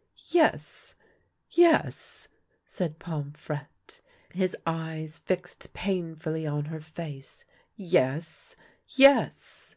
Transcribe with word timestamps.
"Yes, 0.38 0.96
yes," 1.48 2.26
said 2.66 2.98
Pomfrette, 2.98 4.00
his 4.32 4.56
eyes 4.66 5.18
fixed 5.18 5.72
painfully 5.72 6.48
on 6.48 6.64
her 6.64 6.80
face;" 6.80 7.44
yes, 7.76 8.56
yes 8.88 9.76